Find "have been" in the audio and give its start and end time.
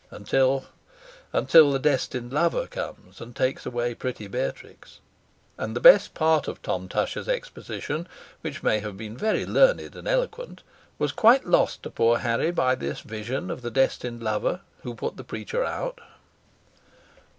8.79-9.15